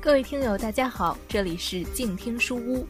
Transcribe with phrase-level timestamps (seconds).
[0.00, 2.86] 各位听友，大家好，这里是静听书屋。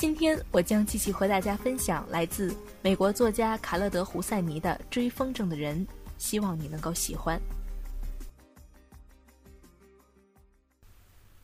[0.00, 7.38] 今天我将继续和大家分享来自美国作家卡勒德·胡塞尼的《追风筝的人》，希望你能够喜欢。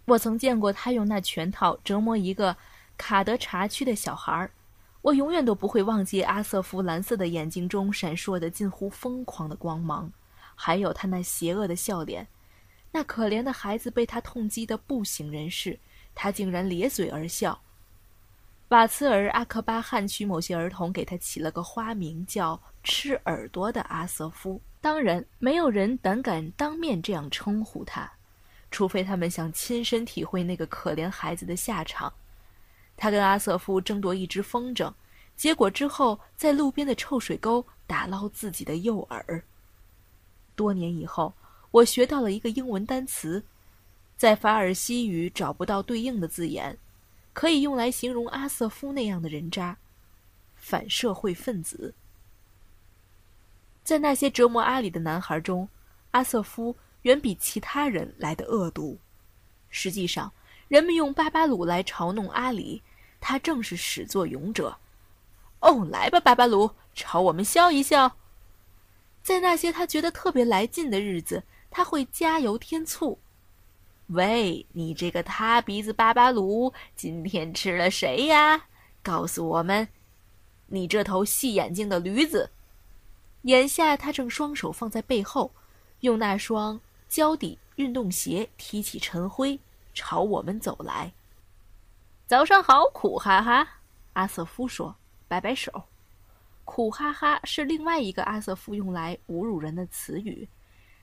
[0.07, 2.57] 我曾见过他用那拳套折磨一个
[2.97, 4.51] 卡德查区的小孩儿，
[5.03, 10.11] 我永远都不会忘记阿瑟夫蓝色的眼睛中闪烁的近乎疯狂的光芒，
[10.55, 12.27] 还有他那邪恶的笑脸。
[12.91, 15.79] 那可怜的孩子被他痛击得不省人事，
[16.15, 17.61] 他竟然咧嘴而笑。
[18.69, 24.61] 瓦茨尔·阿克巴汉区某些儿童给他起了个花名，叫“吃耳朵的阿瑟夫”。
[24.81, 28.11] 当然，没有人胆敢当面这样称呼他，
[28.71, 32.13] 除非他们想亲身体会那个可怜孩子的下场。
[32.97, 34.93] 他跟阿瑟夫争夺一只风筝，
[35.37, 39.43] 结果之后在路边的臭水沟打捞自己的右耳。
[40.55, 41.33] 多年以后。
[41.73, 43.45] 我学到了一个英文单词，
[44.17, 46.79] 在法尔西语找不到对应的字眼，
[47.37, 49.77] 可以用来形容阿瑟夫那样的人渣——
[50.57, 51.93] 反社会分子。
[53.85, 55.69] 在那些折磨阿里的男孩中，
[56.13, 58.99] 阿瑟夫远比其他人来的恶毒。
[59.69, 60.33] 实际上，
[60.69, 62.83] 人们用巴巴鲁来嘲弄阿里，
[63.21, 64.75] 他正是始作俑者。
[65.61, 68.17] 哦，来吧，巴巴鲁，朝我们笑一笑。
[69.23, 71.43] 在那些他觉得特别来劲的日子。
[71.71, 73.19] 他会加油添醋。
[74.09, 78.67] 喂，你这个塌鼻子巴巴鲁，今天吃了谁呀？
[79.03, 79.89] 告诉我们，
[80.67, 82.51] 你这头细眼睛的驴子。
[83.43, 85.51] 眼下他正双手放在背后，
[86.01, 89.59] 用那双胶底运动鞋踢起尘灰，
[89.93, 91.13] 朝我们走来。
[92.29, 93.69] 早上好，苦哈哈。
[94.13, 94.95] 阿瑟夫说
[95.27, 95.83] ：“摆摆手。”
[96.65, 100.49] 苦哈哈是另外一个阿瑟夫用来侮辱人的词语。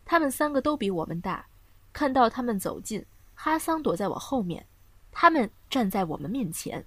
[0.05, 1.45] 他们三个都比我们大，
[1.93, 3.05] 看到他们走近，
[3.35, 4.65] 哈桑躲在我后面，
[5.11, 6.85] 他们站在我们面前。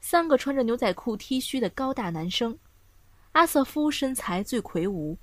[0.00, 2.58] 三个穿着牛仔裤 T 恤的高大男生，
[3.32, 5.16] 阿瑟夫身材最魁梧，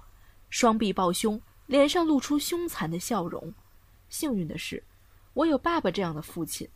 [0.50, 3.54] 双臂抱胸，脸上露出凶残的笑容。
[4.10, 4.82] 幸运的是，
[5.34, 6.68] 我有爸爸这样的父亲。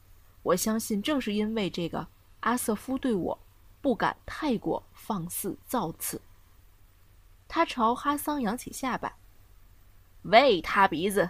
[0.43, 2.05] 我相信正是因为这个，
[2.41, 3.39] 阿瑟夫对我
[3.81, 6.21] 不敢太过放肆造次。
[7.47, 9.15] 他朝哈桑扬起下巴。
[10.23, 11.29] 喂，塌鼻子，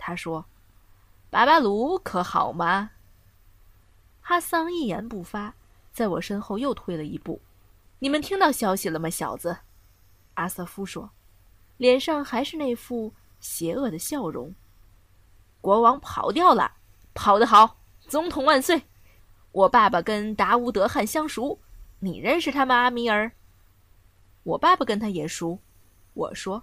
[0.00, 0.46] 他说
[1.30, 2.90] ：“巴巴鲁可好吗？”
[4.22, 5.54] 哈桑一言不发，
[5.92, 7.40] 在我身后又退了一步。
[7.98, 9.58] 你们听到消息了吗，小子？
[10.34, 11.10] 阿瑟夫说，
[11.76, 14.54] 脸上还是那副邪恶的笑容。
[15.60, 16.72] 国王跑掉了，
[17.12, 17.76] 跑得好！
[18.08, 18.82] 总统万岁！
[19.52, 21.60] 我爸爸跟达乌德汗相熟，
[21.98, 23.32] 你认识他吗，阿米尔？
[24.44, 25.58] 我爸爸跟他也熟，
[26.14, 26.62] 我说。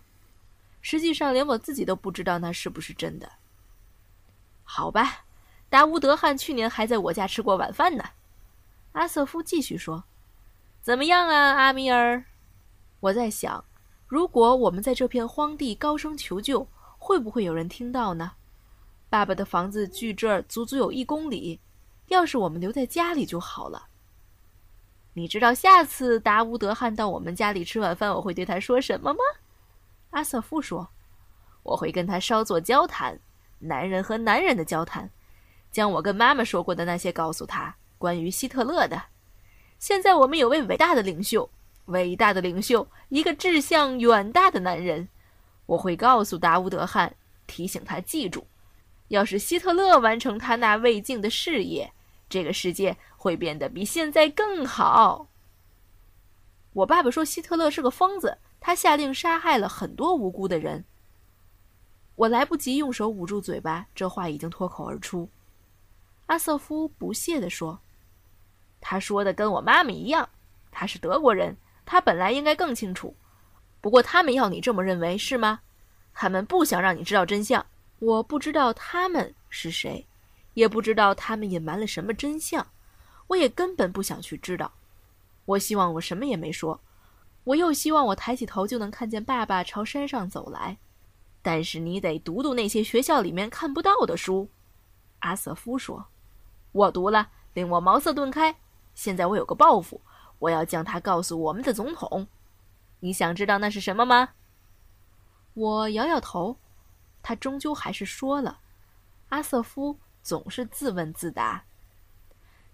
[0.90, 3.30] 实际上，连我自己都不知道那是不是真的。
[4.64, 5.26] 好吧，
[5.68, 8.06] 达乌德汗去年还在我家吃过晚饭呢。
[8.94, 10.06] 阿瑟夫继续说
[10.82, 12.24] ：“怎么样啊，阿米尔？
[13.02, 13.66] 我在想，
[14.08, 18.32] 如果我们在这片荒地高声求救，会不会有人听到呢？
[19.10, 21.60] 爸爸的房子距这儿足足有一公里，
[22.08, 23.88] 要是我们留在家里就好了。
[25.16, 29.20] 你知道下次达乌德汗到我们家里吃晚饭，我会对他说什么吗？”
[30.12, 30.90] 阿瑟夫说
[31.64, 33.20] ：“我会跟他稍作交谈，
[33.60, 35.10] 男人和男人的交谈，
[35.72, 39.02] 将我跟妈妈说过的那些告诉他，关于希特勒的。
[39.78, 41.50] 现在我们有位伟大的领袖，
[41.86, 45.08] 伟大的领袖，一个志向远大的男人。
[45.66, 47.14] 我会告诉达乌德汗，
[47.46, 48.48] 提醒他记住，
[49.10, 51.92] 要是希特勒完成他那未竟的事业，
[52.30, 55.28] 这个世界会变得比现在更好。”
[56.74, 58.38] 我爸爸说希特勒是个疯子。
[58.60, 60.84] 他下令杀害了很多无辜的人。
[62.16, 65.30] 我来不及用手捂住嘴巴，这话已经脱口而出。
[66.26, 67.80] 阿瑟夫不屑地说
[68.82, 70.28] ：“他说的跟我妈妈一样，
[70.72, 71.56] 他是德国人，
[71.86, 73.16] 他本来应该更清楚。
[73.80, 75.60] 不过他们要你这么认为是吗？
[76.14, 77.64] 他们不想让你知道真相。
[78.00, 80.06] 我不知道他们是谁，
[80.56, 82.68] 也不知道他们隐瞒了什么真相，
[83.28, 84.74] 我也根本不想去知道。
[85.46, 86.82] 我希望我什么也没说。”
[87.48, 90.78] 我又希望我抬起头就能看见爸爸朝山上走来，
[91.42, 94.50] 但是你得读读那些学校里面看不到的书。”
[95.20, 96.08] 阿瑟夫说
[96.74, 98.54] ，“我读了，令我茅塞顿开。
[98.96, 100.02] 现在我有个抱负，
[100.40, 102.28] 我要将它告诉我们的总统。”
[103.00, 104.30] 你想知道那是什么吗？
[105.54, 106.58] 我摇摇头。
[107.24, 108.60] 他终究还是说了。
[109.30, 111.64] 阿瑟夫总是自问自答。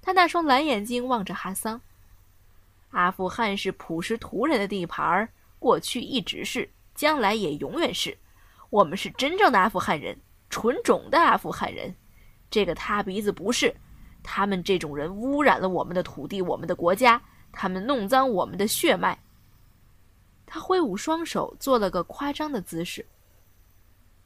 [0.02, 1.81] 他那双蓝眼睛望着哈桑。
[2.94, 5.30] 阿富汗是普什图人的地盘儿，
[5.60, 8.18] 过去一直是，将来也永远是。
[8.69, 10.16] 我们是真正的阿富汗人，
[10.50, 11.94] 纯种的阿富汗人。
[12.50, 13.75] 这个塌鼻子不是。
[14.22, 17.22] 他们这种人污染了我们的土地，我们的国家。
[17.51, 19.19] 他们弄脏我们的血脉。
[20.45, 23.06] 他挥舞双手，做了个夸张的姿势。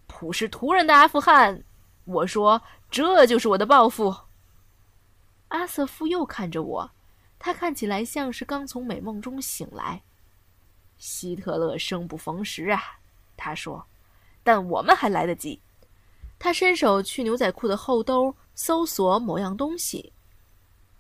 [0.08, 1.64] 普什图人的阿富汗，
[2.06, 2.62] 我说，
[2.92, 4.16] 这就是我的报复。
[5.48, 6.92] 阿瑟夫又看着我，
[7.39, 10.01] 他看起来像是刚从美梦中醒来。
[10.98, 12.81] 希特勒生不逢时啊，
[13.36, 13.86] 他说，
[14.44, 15.62] 但我们还来得及。
[16.39, 20.13] 他伸手去牛仔裤的后兜搜索某样东西。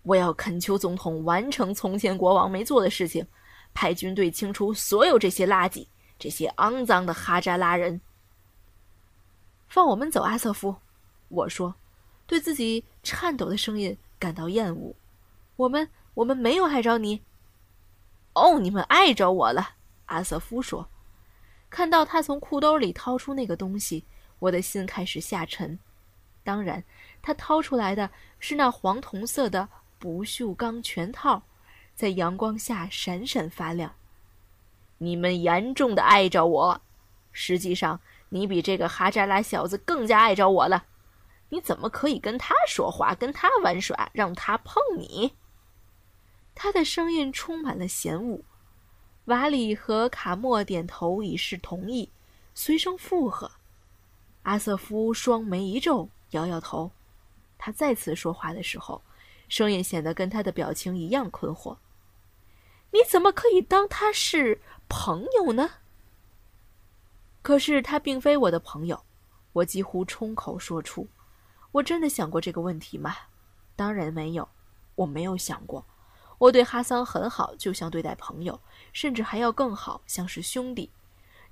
[0.03, 3.27] 我要恳求总统完成从前国王没做的事情，
[3.73, 5.85] 派军队清除所有这些垃圾，
[6.17, 7.99] 这些肮脏的哈扎拉人。
[9.67, 10.75] 放我们走，阿瑟夫，
[11.27, 11.75] 我说，
[12.25, 14.95] 对自己颤抖的声音感到厌恶。
[15.57, 17.21] 我们我们没有碍着你。
[18.33, 19.75] 哦，你们碍着我了，
[20.07, 20.89] 阿瑟夫说。
[21.69, 24.03] 看到他从裤兜里掏出那个东西，
[24.39, 25.77] 我的心开始下沉。
[26.43, 26.83] 当然，
[27.21, 28.09] 他掏出来的
[28.39, 29.69] 是那黄铜色的。
[29.99, 31.41] 不锈钢拳套，
[31.95, 33.95] 在阳光下闪闪发亮。
[34.99, 36.81] 你们严重的碍着我，
[37.31, 37.99] 实际上
[38.29, 40.85] 你比这个哈扎拉小子更加碍着我了。
[41.49, 45.35] 你怎么可以跟他说话，跟他玩耍，让他碰你？
[46.59, 48.41] 他的声音充满了嫌恶。
[49.25, 52.09] 瓦里和卡莫点头以示同意，
[52.55, 53.51] 随声附和。
[54.41, 56.91] 阿瑟夫双眉一皱，摇摇头。
[57.59, 59.03] 他再次说话的时候。
[59.49, 61.77] 声音显得跟他的表情一样困惑。
[62.91, 64.59] 你怎么可以当他是
[64.89, 65.69] 朋友呢？
[67.41, 69.05] 可是他并非我的朋友，
[69.53, 71.07] 我几乎冲口说出。
[71.71, 73.15] 我真的想过这个问题吗？
[73.77, 74.49] 当然没有，
[74.95, 75.85] 我没有想过。
[76.37, 78.59] 我对哈桑很好，就像对待朋友，
[78.93, 80.91] 甚至还要更好，像是兄弟。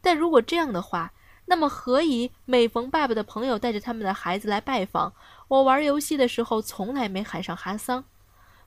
[0.02, 1.12] 但如果这样的话，
[1.46, 5.14] 那么何以每逢爸爸的朋友带着他们的孩子来拜访？
[5.48, 8.04] 我玩游戏的时候从来没喊上哈桑，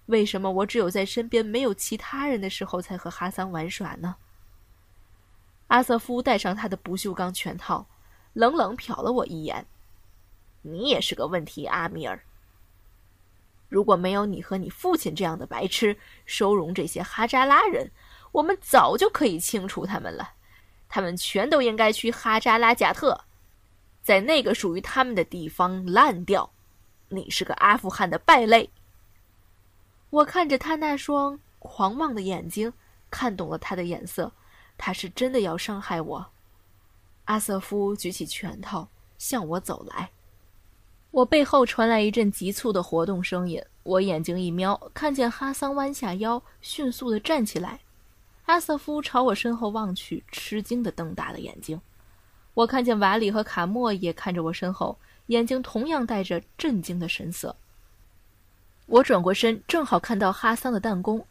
[0.06, 4.16] 为什么我只有在身边没有其他人的时候才和哈桑玩耍呢？
[5.68, 7.86] 阿瑟夫戴上他的不锈钢拳套，
[8.32, 9.66] 冷冷瞟了我一眼
[10.62, 12.22] ：“你也是个问题，阿米尔。
[13.68, 17.90] 如果没有你和你父亲这样的白痴收容这些哈扎拉人，
[18.32, 20.32] 我们早就可以清除他们了。
[20.88, 23.24] 他们全都应该去哈扎拉贾特，
[24.02, 26.50] 在那个属于他们的地方烂掉。”
[27.10, 28.70] 你是个阿富汗的败类。
[30.10, 32.72] 我看着他那双狂妄的眼睛，
[33.10, 34.32] 看懂了他的眼色，
[34.76, 36.26] 他是真的要伤害我。
[37.24, 40.10] 阿瑟夫举起拳头向我走来，
[41.10, 43.62] 我背后传来一阵急促的活动声音。
[43.82, 47.80] 我眼睛一瞄，看见哈桑弯下腰，迅速的站起来。
[48.44, 51.80] 阿瑟夫朝我身后望去，吃惊的瞪大了眼睛。
[52.54, 54.98] 我看见瓦里和卡莫也看着我身后。
[55.28, 57.54] 眼睛同样带着震惊的神色。
[58.86, 61.22] 我转过身，正好看到哈桑的弹弓。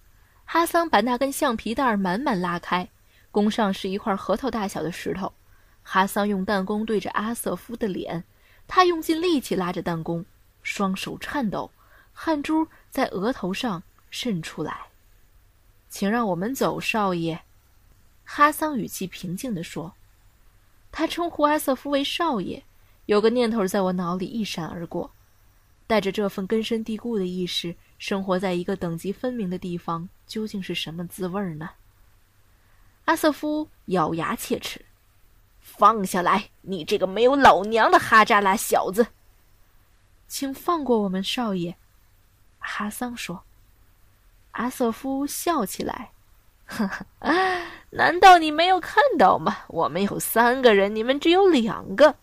[0.46, 2.88] 哈桑把那根橡皮带满满拉开，
[3.32, 5.34] 弓上是一块核桃大小的石头。
[5.82, 8.24] 哈桑用弹弓对着阿瑟夫的脸，
[8.68, 10.26] 他用尽力气拉着弹弓，
[10.62, 11.72] 双手颤抖，
[12.14, 13.82] 汗珠在额头上
[14.12, 14.88] 渗出来。
[15.90, 17.42] 请让我们走，少爷。
[18.24, 19.94] 哈桑语气平静地说。
[20.92, 22.64] 他称呼阿瑟夫为少爷。
[23.06, 25.12] 有个念头在我脑里一闪而过，
[25.86, 31.70] 带着这份根深蒂固的意识，生活在一个等级分明的地方，究竟是什么滋味呢？
[33.06, 34.84] 阿瑟夫咬牙切齿
[35.68, 39.08] ：“放下来，你这个没有老娘的哈扎拉小子！”
[40.28, 41.76] 请放过我们，少爷。”
[42.58, 43.44] 哈桑说。
[44.52, 46.12] 阿瑟夫笑起来
[46.66, 47.06] ：“呵呵，
[47.92, 49.58] 难道你没有看到吗？
[49.68, 52.16] 我们有三个人，你们只有两个。”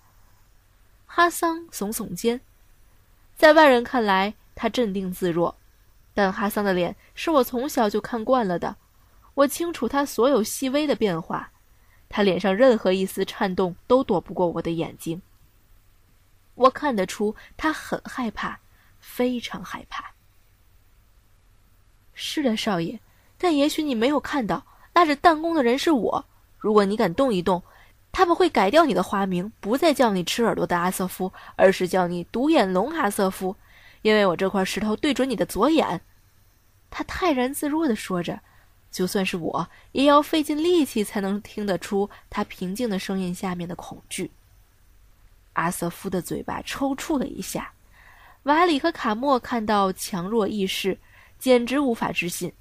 [1.06, 2.40] 哈桑耸耸肩，
[3.36, 5.54] 在外人看来，他镇定自若，
[6.12, 8.74] 但哈桑的脸是我从小就看惯了的，
[9.34, 11.52] 我清楚他所有细微的变化，
[12.08, 15.20] 他脸上任何一丝颤动都躲不过我的眼睛。
[16.54, 18.58] 我看得出他很害怕，
[19.00, 20.12] 非常害怕。
[22.12, 23.00] 是的，少爷，
[23.38, 26.24] 但也许你没有看到，拉着弹弓的人是我。
[26.58, 27.62] 如果你敢动一动。
[28.16, 33.56] 他们会改掉你的花名，不再叫你吃耳朵的阿瑟夫，而是叫你独眼龙阿瑟夫，
[34.02, 36.00] 因为我这块石头对准你的左眼。
[36.90, 38.38] 他泰然自若地说着，
[38.94, 44.30] 就算是我，也要费尽力气才能听得出他平静的声音下面的恐惧。
[45.54, 47.72] 阿瑟夫的嘴巴抽搐了一下，
[48.44, 50.96] 瓦里和卡莫看到强弱意势，
[51.40, 52.52] 简直无法置信，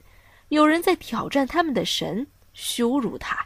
[0.49, 2.25] 有人在挑战他们的神，
[2.55, 3.45] 羞辱他。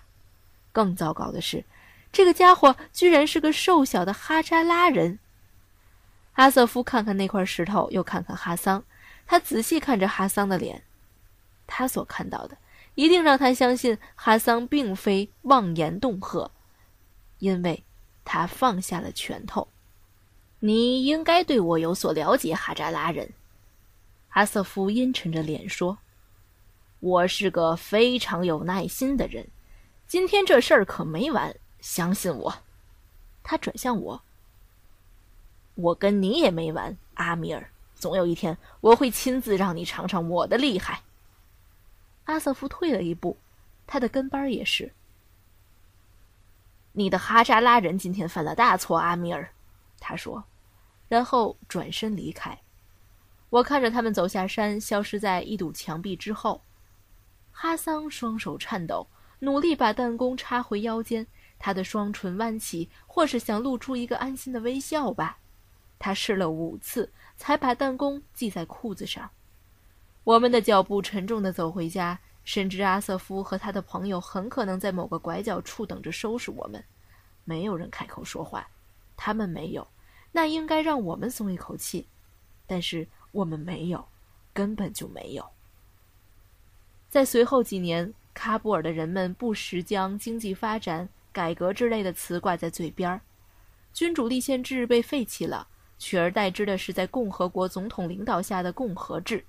[0.72, 1.66] 更糟糕的是，
[2.14, 5.20] 这个家伙居然是个瘦小的哈扎拉人。
[6.36, 8.82] 阿瑟夫看看那块石头，又看看哈桑，
[9.26, 10.84] 他仔细看着哈桑的脸，
[11.66, 12.58] 他所看到的
[12.98, 16.52] 一定让他相信哈桑并非妄言恫吓，
[17.38, 17.84] 因为。
[18.30, 19.66] 他放下了拳头。
[20.60, 23.32] 你应该对我有所了解，哈扎拉人。
[24.32, 25.98] 阿瑟夫阴沉着脸说
[27.00, 29.48] ：“我是个非常有耐心的人，
[30.08, 32.54] 今天这事儿可没完，相信我。”
[33.42, 34.22] 他转向我
[35.76, 37.70] ：“我跟你也没完，阿米尔。
[37.96, 41.02] 总有一天，我会亲自让你尝尝我的厉害。”
[42.28, 43.38] 阿瑟夫退了一步，
[43.88, 44.94] 他的跟班也是。
[46.92, 49.50] 你的哈扎拉人今天犯了大错，阿米尔，
[50.00, 50.44] 他说，
[51.08, 52.60] 然后转身离开。
[53.50, 56.62] 我看着他们走下山，消失在一堵墙壁之后。
[57.52, 59.08] 哈桑双手颤抖，
[59.40, 61.26] 努力把弹弓插回腰间，
[61.58, 65.38] 他的双唇弯起，或是想露出一个安心的微笑吧。
[65.98, 69.32] 他试了五次，才把弹弓系在裤子上。
[70.28, 72.20] 我们的脚步沉重地走回家。
[72.44, 76.84] 深知阿瑟夫和他的朋友很可能在某个拐角处等着收拾我们，
[77.46, 78.68] 没有人开口说话。
[79.16, 79.88] 他们没有，
[80.34, 82.06] 那应该让我们松一口气。
[82.66, 84.06] 但是我们没有，
[84.54, 85.46] 根本就没有。
[87.10, 93.22] 在随后几年，喀布尔的人们不时将经济发展、改革之类的词挂在嘴边儿。
[93.94, 95.66] 君主立宪制被废弃了，
[95.98, 99.42] 取而代之的是在共和国总统领导下的共和制。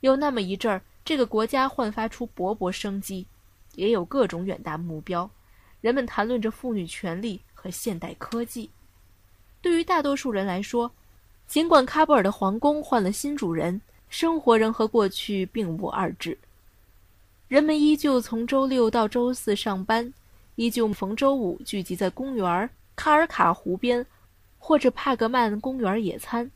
[0.00, 0.82] 有那么一阵儿。
[1.02, 3.26] 这个国家焕发出勃勃生机，
[3.74, 5.28] 也有各种远大目标。
[5.80, 8.70] 人们谈论着妇女权利和现代科技。
[9.60, 10.90] 对于大多数人来说，
[11.48, 16.36] 尽管喀布尔的皇宫换了新主人，生活仍和过去并无二致。
[17.48, 20.12] 人们依旧从周六到周四上班，
[20.54, 24.04] 依旧逢周五聚集在公园、卡尔卡湖边
[24.58, 26.48] 或者帕格曼公园野餐。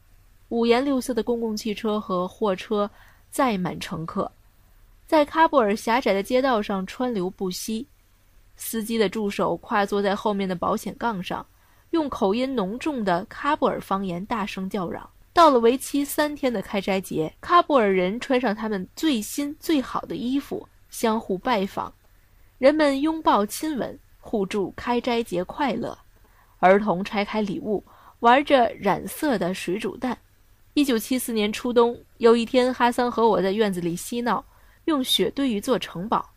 [0.51, 2.89] 五颜六色的公共汽车和货车
[3.35, 4.31] 载满乘客。
[5.09, 7.85] 在喀布尔狭窄的街道上川流不息，
[8.55, 11.45] 司机的助手跨坐在后面的保险杠上，
[11.91, 15.11] 用口音浓重的喀布尔方言大声叫嚷。
[15.33, 21.93] 到了为期三天的开斋节，喀布尔人穿上他们最新最好的衣服，相互拜访，
[22.59, 25.99] 人们拥抱亲吻，互祝开斋节快乐。
[26.61, 27.83] 儿童拆开礼物，
[28.21, 30.17] 玩着染色的水煮蛋。
[30.75, 34.45] 一九七四年初冬，有一天，哈桑和我在院子里嬉闹。
[34.85, 36.31] 用雪堆一座城堡。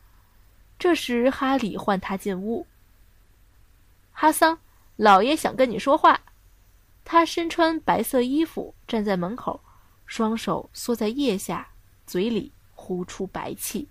[0.79, 2.65] 这时，哈里唤他进屋。
[4.13, 4.57] 哈桑，
[4.95, 6.21] 老爷想跟你说话。
[7.03, 9.59] 他身穿白色衣服，站在门口，
[10.05, 11.67] 双手缩在腋下，
[12.05, 13.89] 嘴里呼出白气。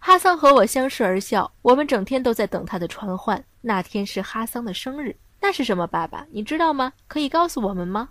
[0.00, 1.52] 哈桑和我相视而笑。
[1.62, 3.44] 我们整天都在等他的传唤。
[3.60, 5.16] 那天是哈桑的生日。
[5.40, 6.26] 那是什么，爸爸？
[6.32, 6.92] 你知道吗？
[7.06, 8.08] 可以告诉我们吗？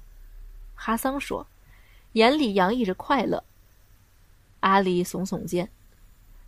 [0.75, 1.45] 哈桑说，
[2.13, 3.43] 眼里洋溢着快乐。
[4.61, 5.69] 阿里耸耸肩，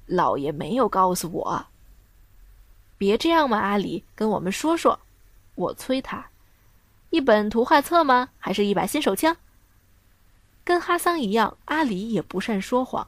[0.05, 1.65] 老爷没有告诉我。
[2.97, 4.99] 别这样嘛，阿里，跟我们说说。
[5.55, 6.27] 我催他，
[7.09, 8.29] 一本图画册吗？
[8.37, 9.37] 还是一把新手枪？
[10.63, 13.07] 跟哈桑一样，阿里也不善说谎。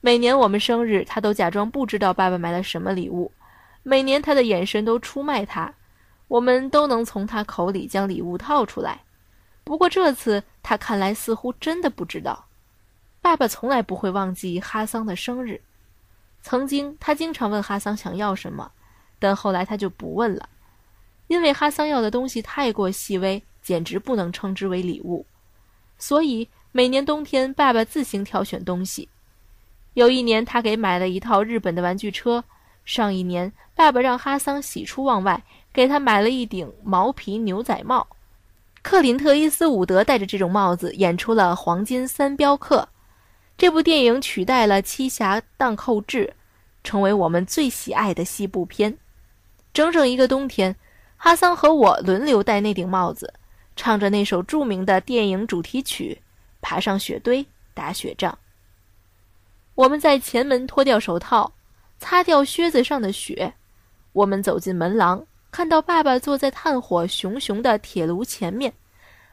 [0.00, 3.32] 每年我们生日，他都假装不知道爸爸买了什么礼物。
[3.82, 5.74] 每年他的眼神都出卖他，
[6.28, 9.02] 我们都能从他口里将礼物套出来。
[9.64, 12.46] 不过这次，他看来似乎真的不知道。
[13.20, 15.60] 爸爸从来不会忘记哈桑的生日。
[16.42, 18.72] 曾经，他经常问哈桑想要什么，
[19.20, 20.48] 但后来他就不问了，
[21.28, 25.24] 因为哈桑要的东西太过细微，简直不能称之为礼物。
[25.98, 29.08] 所以，每年冬天，爸爸自行挑选东西。
[29.94, 32.42] 有一年，他给买了一套日本的玩具车；
[32.84, 38.08] 上一年，爸爸让哈桑喜出望外，给他买了一顶毛皮牛仔帽。
[38.82, 42.80] 克林特·伊斯伍德戴着这种帽子演出了《黄金三镖客》。
[43.56, 46.26] 这部电影取代了《七侠荡寇志》，
[46.82, 48.98] 成为我们最喜爱的西部片。
[49.72, 50.74] 整整一个冬天，
[51.16, 53.32] 哈桑和我轮流戴那顶帽子，
[53.76, 56.20] 唱着那首著名的电影主题曲，
[56.60, 58.36] 爬上雪堆打雪仗。
[59.76, 61.52] 我们在前门脱掉手套，
[61.98, 63.54] 擦掉靴子上的雪。
[64.12, 68.72] 我们走进门廊，看到爸爸坐在炭火熊熊的铁炉前面，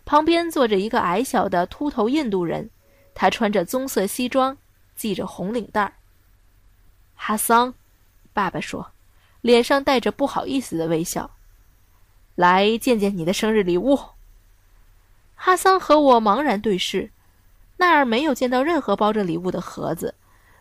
[0.04, 2.70] 旁边坐着一个矮小的秃头印度人。
[3.16, 4.56] 他穿着棕色西装，
[4.96, 5.94] 系着红领带儿。
[7.16, 7.74] 哈桑，
[8.34, 8.92] 爸爸说，
[9.42, 11.32] 脸上带着不好意思的微笑。
[12.36, 13.98] 来见见你的生日礼物。
[15.36, 17.12] 哈桑和我茫然对视，
[17.78, 20.14] 那儿没有见到任何包着礼物的盒子，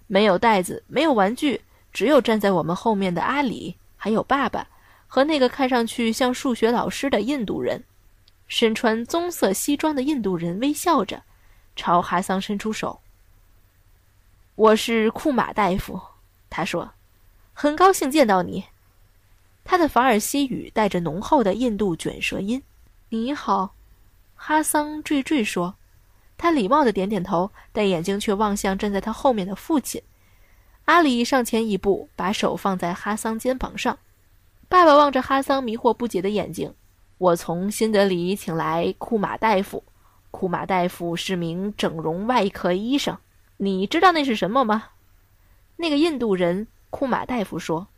[0.07, 1.61] 没有袋子，没有玩具，
[1.93, 4.67] 只有站在我们后面的阿里，还有爸爸
[5.09, 7.83] 和那个看上去像数学老师的印度人。
[8.47, 11.23] 身穿棕色西装的印度人微笑着，
[11.75, 13.01] 朝哈桑伸出手。
[14.55, 16.01] 我是库马大夫，
[16.49, 16.93] 他说
[17.53, 18.65] ：“很高兴见到你。”
[19.65, 22.63] 他的法尔西语带着浓厚的印度卷舌音。
[23.11, 23.75] “你好。”
[24.35, 25.75] 哈桑惴惴说。
[26.39, 30.01] 他礼貌的点点头，但眼睛却望向站在他后面的父亲。
[30.85, 33.99] 阿里上前一步，把手放在哈桑肩膀上。
[34.69, 36.75] 爸爸望着哈桑迷惑不解的眼睛。
[37.17, 39.83] 我从新德里请来库马大夫，
[40.31, 43.17] 库马大夫是名整容外科医生。
[43.57, 44.91] 你知道那是什么吗？
[45.77, 47.89] 那个印度人库马大夫说。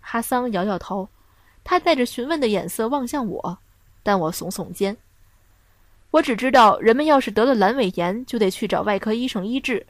[0.00, 1.08] 哈桑摇摇头，
[1.64, 3.58] 他带着询问的眼色望向我，
[4.02, 4.96] 但我耸耸肩。
[6.10, 9.86] 我只知道，人们要是得了阑尾炎，就得去找外科医生医治。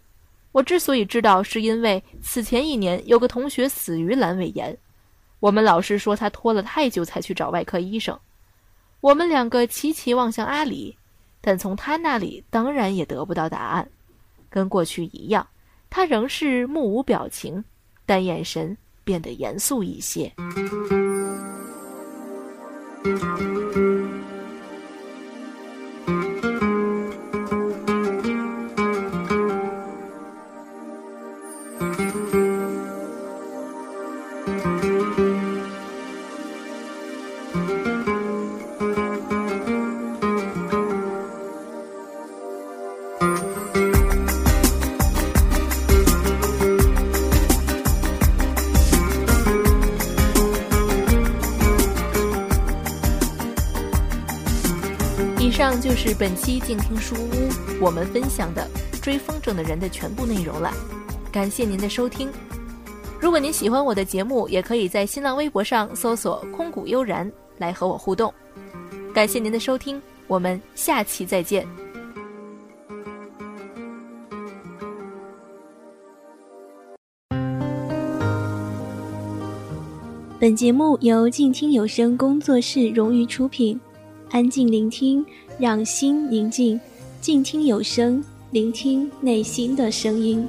[0.52, 4.76] 我之所以知道，是因为此前一年有个同学死于阑尾炎，
[5.40, 8.18] 我们老师说他拖了太久才去找外科医生。
[9.00, 10.97] 我们两个齐齐望向阿里，
[11.40, 13.88] 但从他那里当然也得不到答案。
[14.50, 15.47] 跟过去一样，
[15.88, 17.62] 他仍是目无表情，
[18.04, 20.33] 但眼神变得严肃一些。
[56.00, 58.64] 是本期静听书屋我们分享的
[59.02, 60.72] 追风筝的人的全部内容了，
[61.32, 62.30] 感谢您的收听。
[63.20, 68.32] 如果您喜欢我的节目，也可以在新浪微博上搜索“空谷悠然”来和我互动。
[69.12, 71.66] 感谢您的收听，我们下期再见。
[80.38, 83.78] 本节目由静听有声工作室荣誉出品，
[84.30, 85.26] 安静聆听。
[85.59, 86.81] 让心宁静，
[87.21, 90.47] 静听有声，聆听内心的声音。